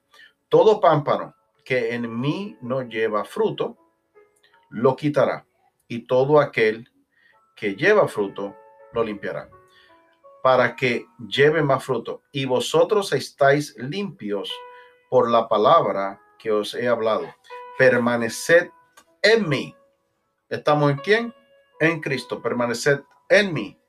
Todo 0.50 0.82
pámpano 0.82 1.34
que 1.64 1.94
en 1.94 2.20
mí 2.20 2.58
no 2.60 2.82
lleva 2.82 3.24
fruto, 3.24 3.78
lo 4.70 4.98
quitará. 4.98 5.46
Y 5.90 6.08
todo 6.08 6.40
aquel 6.40 6.90
que 7.58 7.76
lleva 7.76 8.08
fruto, 8.08 8.56
lo 8.94 9.04
limpiará. 9.04 9.50
Para 10.42 10.78
que 10.78 11.06
lleve 11.28 11.62
más 11.62 11.84
fruto. 11.84 12.22
Y 12.32 12.46
vosotros 12.46 13.12
estáis 13.12 13.76
limpios 13.78 14.50
por 15.10 15.30
la 15.30 15.50
palabra 15.50 16.22
que 16.38 16.52
os 16.52 16.74
he 16.74 16.88
hablado. 16.88 17.28
Permaneced 17.78 18.70
en 19.22 19.50
mí. 19.50 19.76
¿Estamos 20.48 20.92
en 20.92 20.98
quién? 21.00 21.34
En 21.82 22.00
Cristo. 22.00 22.42
Permaneced 22.42 23.02
en 23.28 23.54
mí 23.54 23.80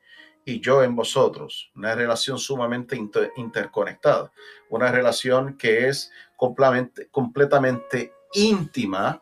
y 0.45 0.59
yo 0.59 0.83
en 0.83 0.95
vosotros. 0.95 1.71
Una 1.75 1.95
relación 1.95 2.37
sumamente 2.37 2.97
interconectada, 3.35 4.31
una 4.69 4.91
relación 4.91 5.57
que 5.57 5.87
es 5.87 6.11
completamente, 6.35 8.13
íntima. 8.33 9.21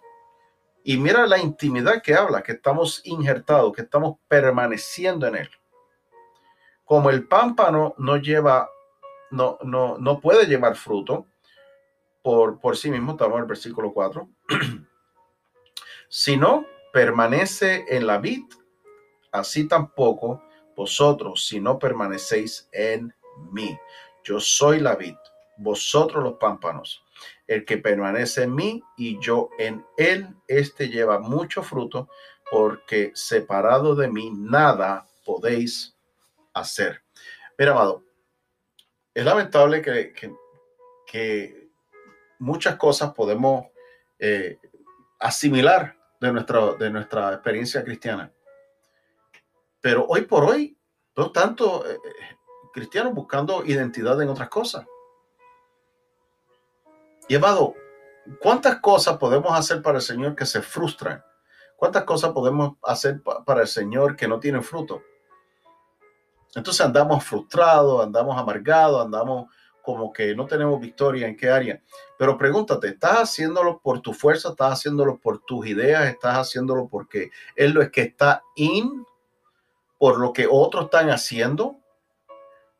Y 0.90 0.98
mira 0.98 1.28
la 1.28 1.38
intimidad 1.38 2.02
que 2.02 2.16
habla, 2.16 2.42
que 2.42 2.54
estamos 2.54 3.02
injertados, 3.04 3.74
que 3.74 3.84
estamos 3.84 4.18
permaneciendo 4.28 5.28
en 5.28 5.36
él. 5.36 5.50
Como 6.84 7.12
el 7.12 7.28
pámpano 7.28 7.94
no 8.00 8.18
lleva, 8.18 8.68
no, 9.30 9.60
no, 9.62 10.00
no 10.00 10.20
puede 10.20 10.48
llevar 10.48 10.76
fruto 10.76 11.28
por, 12.24 12.60
por 12.60 12.76
sí 12.76 12.90
mismo, 12.90 13.12
estamos 13.12 13.36
en 13.36 13.42
el 13.42 13.48
versículo 13.48 13.94
4, 13.94 14.28
sino 16.10 16.66
permanece 16.92 17.86
en 17.88 18.08
la 18.08 18.18
vid, 18.18 18.46
así 19.32 19.68
tampoco 19.68 20.42
vosotros 20.76 21.46
si 21.46 21.60
no 21.60 21.78
permanecéis 21.78 22.68
en 22.72 23.14
mí. 23.52 23.78
Yo 24.24 24.40
soy 24.40 24.80
la 24.80 24.96
vid, 24.96 25.18
vosotros 25.58 26.24
los 26.24 26.34
pámpanos. 26.40 27.04
El 27.48 27.66
que 27.66 27.78
permanece 27.78 28.44
en 28.44 28.56
mí 28.56 28.84
y 28.98 29.20
yo 29.20 29.50
en 29.58 29.86
él, 29.98 30.36
este 30.48 30.90
lleva 30.90 31.20
mucho 31.20 31.64
fruto, 31.64 32.10
porque 32.52 33.12
separado 33.14 33.96
de 33.96 34.08
mí 34.08 34.32
nada 34.36 35.08
podéis 35.26 35.96
hacer. 36.54 37.02
Mira, 37.58 37.72
amado, 37.72 38.04
es 39.14 39.26
lamentable 39.26 39.82
que, 39.82 41.70
muchas 42.40 42.78
cosas 42.78 43.14
podemos 43.14 43.66
eh, 44.18 44.58
asimilar 45.20 45.98
de 46.22 46.32
nuestra, 46.32 46.74
de 46.76 46.90
nuestra 46.90 47.34
experiencia 47.34 47.84
cristiana. 47.84 48.32
Pero 49.82 50.06
hoy 50.08 50.22
por 50.22 50.44
hoy, 50.46 50.78
no 51.16 51.32
tanto 51.32 51.86
eh, 51.86 51.96
eh, 51.96 52.36
cristianos 52.74 53.14
buscando 53.14 53.66
identidad 53.66 54.22
en 54.22 54.30
otras 54.30 54.50
cosas. 54.50 54.86
Y 57.30 57.38
¿cuántas 58.42 58.80
cosas 58.80 59.18
podemos 59.18 59.58
hacer 59.58 59.84
para 59.84 60.00
el 60.00 60.04
Señor 60.04 60.36
que 60.36 60.48
se 60.48 60.64
frustran? 60.64 61.24
¿Cuántas 61.76 62.04
cosas 62.04 62.32
podemos 62.32 62.78
hacer 62.84 63.22
para 63.46 63.62
el 63.62 63.68
Señor 63.68 64.16
que 64.16 64.28
no 64.28 64.40
tienen 64.40 64.64
fruto? 64.64 65.04
Entonces 66.56 66.84
andamos 66.84 67.24
frustrados, 67.24 68.04
andamos 68.04 68.36
amargados, 68.36 69.06
andamos 69.06 69.46
como 69.84 70.12
que 70.12 70.36
no 70.36 70.48
tenemos 70.48 70.80
victoria 70.82 71.28
en 71.28 71.38
qué 71.38 71.52
área. 71.52 71.80
Pero 72.18 72.36
pregúntate, 72.36 72.88
¿estás 72.88 73.20
haciéndolo 73.20 73.80
por 73.80 74.02
tu 74.02 74.12
fuerza? 74.12 74.50
¿Estás 74.50 74.74
haciéndolo 74.74 75.20
por 75.20 75.40
tus 75.46 75.68
ideas? 75.68 76.08
¿Estás 76.08 76.36
haciéndolo 76.36 76.88
porque 76.88 77.30
es 77.56 77.72
lo 77.72 77.90
que 77.92 78.02
está 78.02 78.42
in 78.56 79.06
por 80.00 80.18
lo 80.18 80.34
que 80.34 80.48
otros 80.50 80.86
están 80.86 81.12
haciendo, 81.12 81.79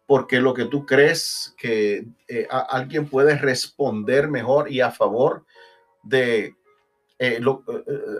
porque 0.10 0.40
lo 0.40 0.56
que 0.56 0.66
tú 0.66 0.88
crees 0.88 1.54
que 1.56 2.04
eh, 2.28 2.48
alguien 2.50 3.08
puede 3.08 3.38
responder 3.38 4.28
mejor 4.28 4.72
y 4.72 4.82
a 4.82 4.90
favor 4.90 5.46
de 6.02 6.56
eh, 7.20 7.40
eh, 7.40 7.42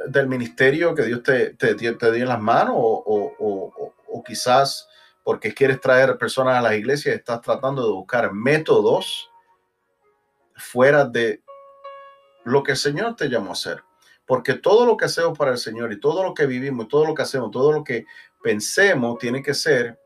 del 0.08 0.28
ministerio 0.28 0.94
que 0.94 1.02
Dios 1.02 1.24
te, 1.24 1.56
te, 1.56 1.74
dio 1.74 1.98
en 2.00 2.28
las 2.28 2.40
manos 2.40 2.76
o, 2.78 3.34
o, 3.40 3.94
o, 4.08 4.24
quizás 4.24 4.88
porque 5.24 5.52
quieres 5.52 5.82
traer 5.82 6.16
personas 6.20 6.58
a 6.58 6.62
las 6.62 6.76
iglesias, 6.76 7.16
estás 7.16 7.42
tratando 7.42 7.84
de 7.84 7.94
buscar 7.94 8.34
métodos 8.34 9.32
fuera 10.58 11.06
de 11.06 11.42
lo 12.44 12.62
que 12.62 12.74
el 12.74 12.78
Señor 12.78 13.16
te 13.16 13.30
llamó 13.30 13.50
a 13.50 13.54
hacer. 13.54 13.82
Porque 14.28 14.54
todo 14.54 14.86
lo 14.86 14.96
que 14.96 15.06
hacemos 15.06 15.36
para 15.36 15.54
el 15.54 15.58
Señor 15.58 15.92
y 15.92 16.00
todo 16.00 16.22
lo 16.22 16.36
que 16.36 16.46
vivimos, 16.46 16.88
todo 16.88 17.08
lo 17.08 17.16
que 17.16 17.24
hacemos, 17.24 17.50
todo 17.50 17.72
lo 17.72 17.84
que 17.84 18.06
pensemos 18.44 19.18
tiene 19.18 19.42
que 19.42 19.56
ser 19.56 19.98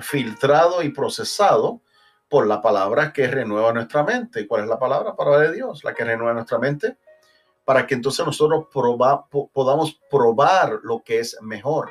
filtrado 0.00 0.82
y 0.82 0.90
procesado 0.90 1.82
por 2.28 2.46
la 2.46 2.60
palabra 2.60 3.12
que 3.12 3.26
renueva 3.26 3.72
nuestra 3.72 4.02
mente. 4.02 4.46
¿Cuál 4.46 4.64
es 4.64 4.68
la 4.68 4.78
palabra? 4.78 5.16
Palabra 5.16 5.48
de 5.48 5.54
Dios, 5.54 5.82
la 5.84 5.94
que 5.94 6.04
renueva 6.04 6.34
nuestra 6.34 6.58
mente, 6.58 6.98
para 7.64 7.86
que 7.86 7.94
entonces 7.94 8.24
nosotros 8.24 8.66
podamos 9.52 10.00
probar 10.10 10.80
lo 10.82 11.02
que 11.02 11.20
es 11.20 11.40
mejor, 11.40 11.90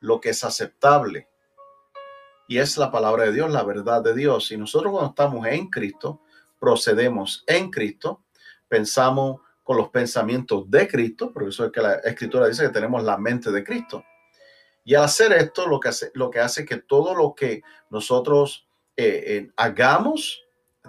lo 0.00 0.20
que 0.20 0.30
es 0.30 0.44
aceptable. 0.44 1.28
Y 2.48 2.58
es 2.58 2.76
la 2.76 2.90
palabra 2.90 3.24
de 3.24 3.32
Dios, 3.32 3.50
la 3.50 3.62
verdad 3.62 4.02
de 4.02 4.14
Dios. 4.14 4.50
Y 4.52 4.56
nosotros 4.56 4.92
cuando 4.92 5.10
estamos 5.10 5.46
en 5.46 5.68
Cristo, 5.68 6.20
procedemos 6.58 7.44
en 7.46 7.70
Cristo, 7.70 8.22
pensamos 8.68 9.40
con 9.62 9.76
los 9.76 9.88
pensamientos 9.90 10.70
de 10.70 10.88
Cristo, 10.88 11.32
por 11.32 11.44
eso 11.44 11.64
es 11.64 11.72
que 11.72 11.80
la 11.80 11.94
escritura 11.94 12.48
dice 12.48 12.64
que 12.64 12.72
tenemos 12.72 13.02
la 13.02 13.16
mente 13.16 13.50
de 13.50 13.62
Cristo. 13.62 14.04
Y 14.84 14.94
hacer 14.94 15.32
esto, 15.32 15.66
lo 15.66 15.78
que 15.78 15.88
hace, 15.88 16.10
lo 16.14 16.30
que 16.30 16.40
hace 16.40 16.64
que 16.64 16.76
todo 16.76 17.14
lo 17.14 17.34
que 17.34 17.62
nosotros 17.90 18.66
eh, 18.96 19.24
eh, 19.26 19.50
hagamos 19.56 20.42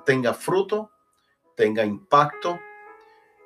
tenga 0.06 0.34
fruto, 0.34 0.92
tenga 1.56 1.86
impacto 1.86 2.60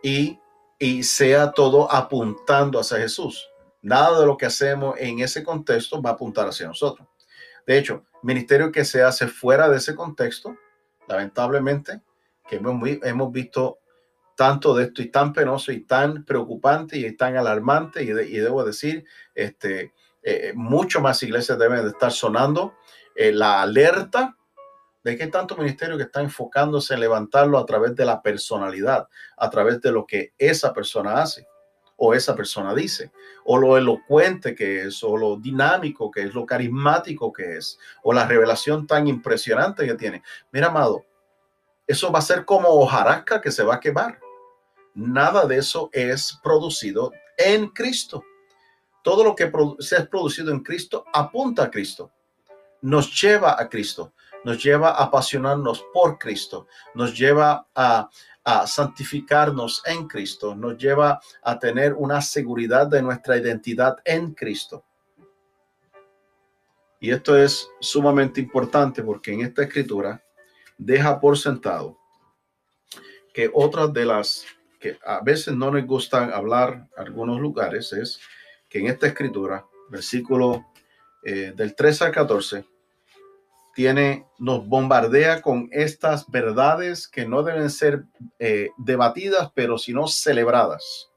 y, 0.01 0.39
y 0.80 1.04
sea 1.04 1.51
todo 1.51 1.92
apuntando 1.92 2.80
hacia 2.80 2.98
Jesús. 2.98 3.50
Nada 3.82 4.20
de 4.20 4.25
lo 4.25 4.38
que 4.38 4.46
hacemos 4.46 4.96
en 4.98 5.20
ese 5.20 5.44
contexto 5.44 6.01
va 6.01 6.12
a 6.12 6.13
apuntar 6.13 6.48
hacia 6.48 6.68
nosotros. 6.68 7.08
De 7.66 7.77
hecho, 7.77 8.06
ministerio 8.24 8.72
que 8.72 8.86
se 8.86 9.04
hace 9.04 9.27
fuera 9.27 9.70
de 9.70 9.77
ese 9.77 9.96
contexto, 9.96 10.56
lamentablemente, 11.08 12.01
que 12.48 12.56
hemos, 12.56 12.82
hemos 13.04 13.32
visto 13.32 13.80
tanto 14.36 14.74
de 14.75 14.86
esto 14.86 15.01
y 15.01 15.10
tan 15.10 15.34
penoso 15.34 15.72
y 15.72 15.82
tan 15.82 16.24
preocupante 16.24 16.98
y 16.98 17.12
tan 17.18 17.38
alarmante 17.38 18.04
y, 18.04 18.10
y 18.10 18.38
debo 18.38 18.63
decir, 18.63 19.06
este, 19.36 19.94
eh, 20.29 20.51
mucho 20.53 21.00
más 21.00 21.24
iglesias 21.24 21.57
deben 21.57 21.84
de 21.84 21.91
estar 21.91 22.12
sonando 22.12 22.75
eh, 23.15 23.31
la 23.31 23.62
alerta 23.62 24.36
de 25.01 25.17
que 25.17 25.27
tanto 25.27 25.55
ministerio 25.55 25.96
que 25.96 26.03
está 26.03 26.19
enfocándose 26.19 26.93
en 26.93 27.00
levantarlo 27.00 27.57
a 27.57 27.65
través 27.65 27.96
de 27.96 28.03
la 28.03 28.22
personalidad, 28.22 29.07
a 29.38 29.50
través 29.50 29.79
de 29.79 29.93
lo 29.93 30.05
que 30.05 30.34
esa 30.38 30.74
persona 30.74 31.22
hace 31.22 31.48
o 31.96 32.13
esa 32.13 32.36
persona 32.36 32.75
dice, 32.75 33.13
o 33.46 33.57
lo 33.57 33.77
elocuente 33.77 34.53
que 34.53 34.81
es, 34.81 35.01
o 35.01 35.15
lo 35.15 35.38
dinámico 35.38 36.12
que 36.12 36.24
es, 36.24 36.34
lo 36.34 36.46
carismático 36.46 37.31
que 37.31 37.55
es, 37.55 37.79
o 38.03 38.12
la 38.12 38.27
revelación 38.27 38.86
tan 38.86 39.07
impresionante 39.07 39.88
que 39.88 39.96
tiene. 39.96 40.24
Mira, 40.51 40.67
amado, 40.67 41.05
eso 41.88 42.12
va 42.12 42.19
a 42.19 42.22
ser 42.22 42.43
como 42.43 42.67
hojarasca 42.67 43.39
que 43.39 43.50
se 43.50 43.63
va 43.63 43.75
a 43.75 43.79
quemar. 43.79 44.19
Nada 44.93 45.46
de 45.46 45.57
eso 45.57 45.89
es 45.93 46.38
producido 46.43 47.13
en 47.38 47.69
Cristo. 47.69 48.25
Todo 49.04 49.24
lo 49.24 49.36
que 49.36 49.51
se 49.80 49.98
ha 49.98 50.06
producido 50.06 50.51
en 50.51 50.62
Cristo 50.62 51.06
apunta 51.13 51.63
a 51.63 51.72
Cristo, 51.72 52.12
nos 52.82 53.22
lleva 53.22 53.56
a 53.60 53.68
Cristo, 53.70 54.13
nos 54.44 54.63
lleva 54.63 54.89
a 54.92 55.04
apasionarnos 55.04 55.86
por 55.94 56.18
Cristo, 56.18 56.68
nos 56.94 57.18
lleva 57.18 57.68
a, 57.75 58.10
santificarnos 58.66 59.82
en 59.86 60.08
Cristo, 60.08 60.56
nos 60.56 60.77
lleva 60.77 61.20
a 61.44 61.60
tener 61.60 61.94
una 61.94 62.22
seguridad 62.22 62.88
de 62.88 63.01
nuestra 63.01 63.36
identidad 63.36 63.98
en 64.06 64.34
Cristo. 64.34 64.86
Y 67.01 67.12
esto 67.12 67.36
es 67.38 67.70
sumamente 67.82 68.39
importante 68.39 69.04
porque 69.04 69.34
en 69.34 69.42
esta 69.42 69.63
escritura 69.63 70.24
deja 70.77 71.20
por 71.20 71.38
sentado 71.38 71.98
que 73.34 73.51
otras 73.54 73.92
de 73.92 74.06
las 74.06 74.46
que 74.80 74.98
a 75.06 75.20
veces 75.20 75.54
no 75.54 75.70
nos 75.70 75.86
gustan 75.86 76.32
hablar 76.32 76.88
algunos 76.96 77.42
lugares 77.42 77.92
es 77.92 78.18
que 78.69 78.79
en 78.79 78.88
esta 78.88 79.07
escritura, 79.07 79.65
versículo 79.89 80.65
eh, 81.24 81.53
del 81.55 81.75
13 81.75 82.05
al 82.05 82.12
14, 82.12 82.65
tiene, 83.77 84.25
nos 84.39 84.67
bombardea 84.67 85.41
con 85.41 85.69
estas 85.71 86.29
verdades 86.31 87.07
que 87.07 87.27
no 87.27 87.43
deben 87.43 87.69
ser 87.69 88.05
eh, 88.39 88.69
debatidas, 88.77 89.51
pero 89.53 89.77
sino 89.77 90.07
celebradas. 90.07 91.12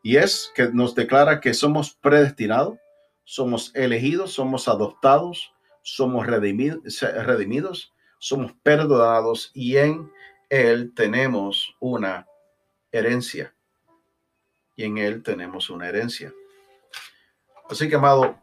Y 0.00 0.16
es 0.18 0.52
que 0.54 0.68
nos 0.68 0.94
declara 0.94 1.40
que 1.40 1.54
somos 1.54 1.92
predestinados, 1.92 2.78
somos 3.24 3.72
elegidos, 3.74 4.32
somos 4.32 4.68
adoptados, 4.68 5.52
somos 5.82 6.26
redimidos, 6.26 7.92
somos 8.20 8.52
perdonados 8.62 9.50
y 9.52 9.76
en 9.78 10.12
Él 10.48 10.92
tenemos 10.94 11.74
una 11.80 12.28
herencia. 12.92 13.52
Y 14.76 14.84
en 14.84 14.98
Él 14.98 15.24
tenemos 15.24 15.68
una 15.70 15.88
herencia. 15.88 16.32
Así 17.68 17.88
que, 17.88 17.96
amado, 17.96 18.38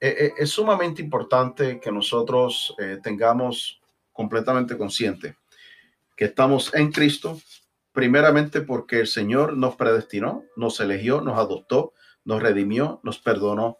e, 0.00 0.08
e, 0.08 0.42
es 0.42 0.50
sumamente 0.50 1.02
importante 1.02 1.80
que 1.80 1.92
nosotros 1.92 2.74
eh, 2.78 2.98
tengamos 3.02 3.80
completamente 4.12 4.76
consciente 4.76 5.36
que 6.16 6.26
estamos 6.26 6.72
en 6.74 6.92
Cristo, 6.92 7.40
primeramente 7.92 8.60
porque 8.60 9.00
el 9.00 9.06
Señor 9.06 9.56
nos 9.56 9.76
predestinó, 9.76 10.44
nos 10.56 10.80
eligió, 10.80 11.20
nos 11.20 11.38
adoptó, 11.38 11.92
nos 12.24 12.42
redimió, 12.42 13.00
nos 13.02 13.18
perdonó. 13.18 13.78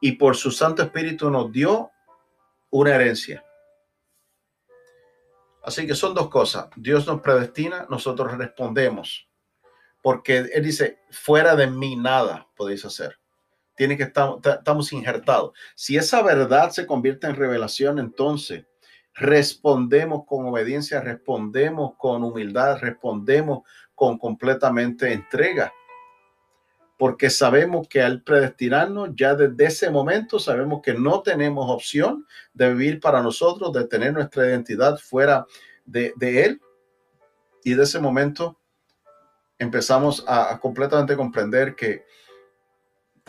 Y 0.00 0.12
por 0.12 0.36
su 0.36 0.50
Santo 0.50 0.82
Espíritu 0.82 1.30
nos 1.30 1.52
dio 1.52 1.90
una 2.70 2.94
herencia. 2.94 3.44
Así 5.62 5.86
que 5.86 5.94
son 5.94 6.14
dos 6.14 6.30
cosas. 6.30 6.68
Dios 6.76 7.06
nos 7.06 7.20
predestina, 7.20 7.86
nosotros 7.90 8.32
respondemos. 8.38 9.28
Porque 10.02 10.38
Él 10.38 10.64
dice, 10.64 11.00
fuera 11.10 11.54
de 11.54 11.66
mí 11.66 11.96
nada 11.96 12.48
podéis 12.56 12.86
hacer. 12.86 13.19
Tiene 13.80 13.96
que 13.96 14.02
estar, 14.02 14.34
estamos 14.44 14.92
injertados. 14.92 15.52
Si 15.74 15.96
esa 15.96 16.20
verdad 16.22 16.68
se 16.68 16.84
convierte 16.84 17.26
en 17.26 17.34
revelación, 17.34 17.98
entonces 17.98 18.66
respondemos 19.14 20.26
con 20.26 20.44
obediencia, 20.44 21.00
respondemos 21.00 21.92
con 21.96 22.22
humildad, 22.22 22.76
respondemos 22.78 23.60
con 23.94 24.18
completamente 24.18 25.10
entrega. 25.14 25.72
Porque 26.98 27.30
sabemos 27.30 27.88
que 27.88 28.02
al 28.02 28.22
predestinarnos, 28.22 29.12
ya 29.14 29.34
desde 29.34 29.64
ese 29.64 29.88
momento 29.88 30.38
sabemos 30.38 30.82
que 30.82 30.92
no 30.92 31.22
tenemos 31.22 31.70
opción 31.70 32.26
de 32.52 32.74
vivir 32.74 33.00
para 33.00 33.22
nosotros, 33.22 33.72
de 33.72 33.86
tener 33.86 34.12
nuestra 34.12 34.46
identidad 34.46 34.98
fuera 34.98 35.46
de, 35.86 36.12
Él. 36.20 36.60
Y 37.64 37.72
de 37.72 37.84
ese 37.84 37.98
momento 37.98 38.60
empezamos 39.58 40.22
a 40.28 40.60
completamente 40.60 41.16
comprender 41.16 41.74
que 41.74 42.04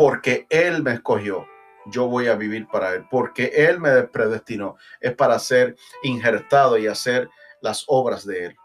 porque 0.02 0.48
Él 0.50 0.82
me 0.82 0.94
escogió, 0.94 1.48
yo 1.86 2.08
voy 2.08 2.26
a 2.26 2.34
vivir 2.34 2.68
para 2.68 2.96
Él, 2.96 3.06
porque 3.12 3.52
Él 3.54 3.80
me 3.80 4.02
predestinó, 4.02 4.76
es 5.00 5.14
para 5.14 5.38
ser 5.38 5.76
injertado 6.02 6.76
y 6.80 6.88
hacer 6.88 7.30
las 7.62 7.84
obras 7.86 8.26
de 8.26 8.46
Él. 8.46 8.58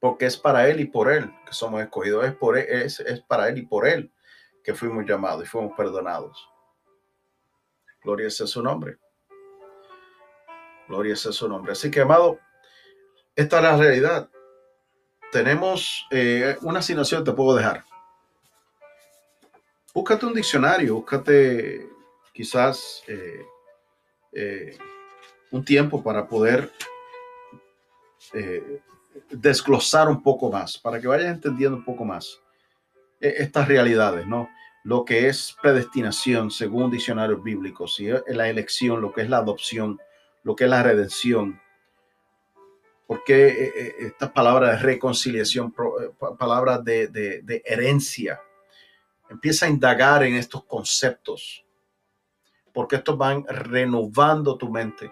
Porque 0.00 0.26
es 0.26 0.36
para 0.36 0.68
Él 0.68 0.80
y 0.80 0.86
por 0.86 1.08
Él 1.08 1.32
que 1.46 1.52
somos 1.52 1.80
escogidos, 1.80 2.26
es, 2.26 2.34
por 2.34 2.58
es 2.58 3.00
para 3.28 3.48
Él 3.48 3.58
y 3.58 3.62
por 3.62 3.86
Él 3.86 4.12
que 4.64 4.74
fuimos 4.74 5.06
llamados 5.06 5.44
y 5.44 5.46
fuimos 5.46 5.72
perdonados. 5.76 6.48
Gloria 8.02 8.28
sea 8.28 8.48
su 8.48 8.60
nombre. 8.60 8.98
Gloria 10.88 11.14
sea 11.14 11.30
su 11.30 11.48
nombre. 11.48 11.70
Así 11.70 11.92
que, 11.92 12.00
amado, 12.00 12.40
esta 13.36 13.58
es 13.58 13.62
la 13.62 13.76
realidad. 13.76 14.28
Tenemos 15.30 16.08
eh, 16.10 16.56
una 16.62 16.80
asignación, 16.80 17.22
te 17.22 17.30
puedo 17.30 17.56
dejar 17.56 17.84
búscate 19.92 20.26
un 20.26 20.34
diccionario, 20.34 20.94
búscate 20.96 21.88
quizás 22.32 23.02
eh, 23.06 23.44
eh, 24.32 24.78
un 25.50 25.64
tiempo 25.64 26.02
para 26.02 26.26
poder 26.26 26.70
eh, 28.32 28.80
desglosar 29.30 30.08
un 30.08 30.22
poco 30.22 30.50
más, 30.50 30.78
para 30.78 31.00
que 31.00 31.06
vayas 31.06 31.34
entendiendo 31.34 31.76
un 31.76 31.84
poco 31.84 32.04
más 32.04 32.40
estas 33.20 33.68
realidades, 33.68 34.26
¿no? 34.26 34.50
Lo 34.82 35.04
que 35.04 35.28
es 35.28 35.54
predestinación 35.62 36.50
según 36.50 36.90
diccionarios 36.90 37.40
bíblicos, 37.40 38.00
y 38.00 38.08
la 38.08 38.48
elección, 38.48 39.00
lo 39.00 39.12
que 39.12 39.20
es 39.20 39.30
la 39.30 39.36
adopción, 39.36 40.00
lo 40.42 40.56
que 40.56 40.64
es 40.64 40.70
la 40.70 40.82
redención, 40.82 41.60
porque 43.06 43.94
estas 44.00 44.32
palabras 44.32 44.72
de 44.72 44.78
reconciliación, 44.78 45.72
palabras 46.36 46.82
de 46.84 47.62
herencia, 47.64 48.40
Empieza 49.32 49.66
a 49.66 49.70
indagar 49.70 50.22
en 50.22 50.34
estos 50.34 50.64
conceptos, 50.64 51.64
porque 52.72 52.96
estos 52.96 53.16
van 53.18 53.44
renovando 53.48 54.56
tu 54.56 54.70
mente. 54.70 55.10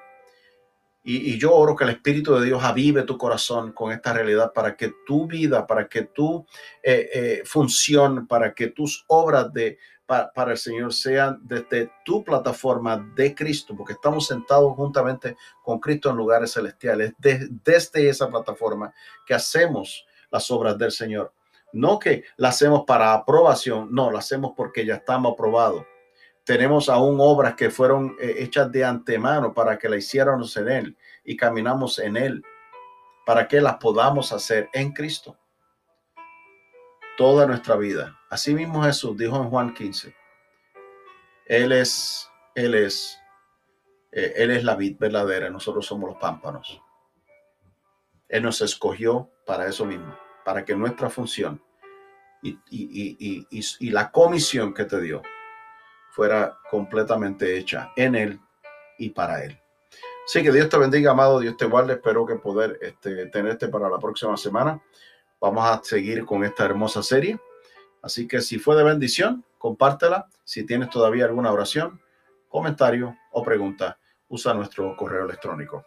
Y, 1.03 1.39
yo 1.39 1.55
oro 1.55 1.75
que 1.75 1.85
el 1.85 1.91
Espíritu 1.91 2.35
de 2.35 2.45
Dios 2.45 2.63
avive 2.63 3.05
tu 3.05 3.17
corazón 3.17 3.73
con 3.73 3.91
esta 3.91 4.13
realidad 4.13 4.53
para 4.53 4.77
que 4.77 4.93
tu 5.07 5.27
vida, 5.27 5.67
para 5.67 5.89
que 5.89 6.03
tu 6.03 6.47
eh, 6.83 7.09
eh, 7.13 7.43
función, 7.47 8.27
para 8.27 8.53
que 8.53 8.69
tus 8.69 9.05
obras 9.09 9.51
de, 9.53 9.79
para, 10.07 10.51
el 10.51 10.59
Señor 10.59 10.93
sean 10.93 11.39
desde 11.43 11.91
tu 12.05 12.25
plataforma 12.25 12.99
de 13.15 13.35
Cristo, 13.35 13.75
porque 13.77 13.93
estamos 13.93 14.27
sentados 14.27 14.75
juntamente 14.75 15.37
con 15.63 15.79
Cristo 15.79 16.11
en 16.11 16.17
lugares 16.17 16.53
celestiales, 16.53 17.15
desde 17.19 18.09
esa 18.09 18.29
plataforma 18.29 18.93
que 19.25 19.35
hacemos 19.35 20.05
las 20.31 20.51
obras 20.51 20.77
del 20.77 20.91
Señor. 20.91 21.33
No 21.73 21.99
que 21.99 22.25
la 22.37 22.49
hacemos 22.49 22.85
para 22.87 23.13
aprobación, 23.13 23.89
no, 23.93 24.11
la 24.11 24.19
hacemos 24.19 24.53
porque 24.57 24.85
ya 24.85 24.97
estamos 24.97 25.33
aprobados. 25.33 25.85
Tenemos 26.45 26.89
aún 26.89 27.19
obras 27.21 27.55
que 27.55 27.71
fueron 27.71 28.17
eh, 28.21 28.37
hechas 28.39 28.71
de 28.73 28.85
antemano 28.85 29.55
para 29.55 29.79
que 29.79 29.89
la 29.89 29.97
hiciéramos 29.97 30.57
en 30.57 30.69
Él 30.69 30.97
y 31.25 31.37
caminamos 31.37 31.99
en 31.99 32.17
Él, 32.17 32.43
para 33.25 33.47
que 33.47 33.61
las 33.61 33.77
podamos 33.77 34.33
hacer 34.33 34.69
en 34.73 34.93
Cristo. 34.93 35.37
Toda 37.17 37.47
nuestra 37.47 37.77
vida. 37.77 38.19
Así 38.31 38.55
mismo 38.55 38.83
Jesús 38.83 39.17
dijo 39.17 39.37
en 39.37 39.51
Juan 39.51 39.75
15. 39.75 40.15
Él 41.47 41.73
es, 41.73 42.29
Él 42.55 42.75
es, 42.75 43.19
eh, 44.13 44.33
Él 44.37 44.51
es 44.51 44.65
la 44.65 44.75
vid 44.75 44.97
verdadera, 44.99 45.51
nosotros 45.51 45.87
somos 45.87 46.09
los 46.09 46.19
pámpanos. 46.19 46.81
Él 48.29 48.43
nos 48.43 48.61
escogió 48.63 49.31
para 49.45 49.67
eso 49.67 49.85
mismo 49.85 50.30
para 50.45 50.65
que 50.65 50.75
nuestra 50.75 51.11
función 51.11 51.63
y, 52.43 53.91
la 53.91 54.11
comisión 54.11 54.73
que 54.73 54.85
te 54.85 55.01
dio 55.01 55.23
fuera 56.11 56.59
completamente 56.71 57.57
hecha 57.59 57.93
en 57.97 58.15
Él 58.15 58.41
y 58.99 59.11
para 59.11 59.45
Él. 59.45 59.61
Así 60.25 60.43
que 60.43 60.53
Dios 60.53 60.69
te 60.69 60.79
bendiga, 60.79 61.11
amado, 61.11 61.41
Dios 61.41 61.57
te 61.57 61.67
guarde. 61.67 61.95
Espero 61.95 62.25
que 62.25 62.37
poder 62.37 62.79
este, 62.83 63.27
tenerte 63.27 63.69
para 63.69 63.89
la 63.89 63.99
próxima 63.99 64.37
semana. 64.37 64.81
Vamos 65.41 65.65
a 65.67 65.83
seguir 65.83 66.25
con 66.25 66.45
esta 66.45 66.65
hermosa 66.65 67.03
serie. 67.03 67.39
Así 68.03 68.29
que 68.29 68.41
si 68.41 68.59
fue 68.59 68.77
de 68.77 68.85
bendición, 68.85 69.45
compártela. 69.59 70.29
Si 70.45 70.65
tienes 70.65 70.91
todavía 70.91 71.25
alguna 71.25 71.53
oración, 71.53 72.01
comentario 72.49 73.17
o 73.33 73.43
pregunta, 73.43 73.99
usa 74.29 74.55
nuestro 74.55 74.97
correo 74.97 75.25
electrónico. 75.25 75.85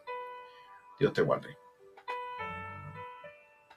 Dios 1.00 1.14
te 1.14 1.22
guarde. 1.22 1.63